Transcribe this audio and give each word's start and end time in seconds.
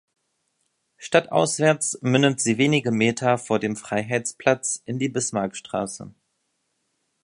Stadtauswärts 0.97 1.99
mündet 2.01 2.39
sie 2.41 2.57
wenige 2.57 2.89
Meter 2.89 3.37
vor 3.37 3.59
dem 3.59 3.75
Freiheitsplatz 3.75 4.81
in 4.85 4.97
die 4.97 5.09
Bismarckstraße. 5.09 6.11